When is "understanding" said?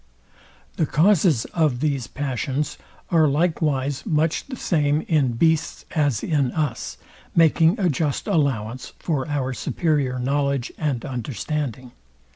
11.05-11.91